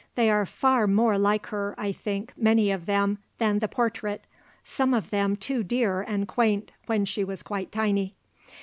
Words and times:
They 0.15 0.31
are 0.31 0.47
far 0.47 0.87
more 0.87 1.15
like 1.19 1.45
her, 1.49 1.75
I 1.77 1.91
think, 1.91 2.33
many 2.35 2.71
of 2.71 2.87
them, 2.87 3.19
than 3.37 3.59
the 3.59 3.67
portrait. 3.67 4.23
Some 4.63 4.95
of 4.95 5.11
them 5.11 5.35
too 5.35 5.61
dear 5.61 6.01
and 6.01 6.27
quaint 6.27 6.71
when 6.87 7.05
she 7.05 7.23
was 7.23 7.43
quite 7.43 7.71
tiny." 7.71 8.15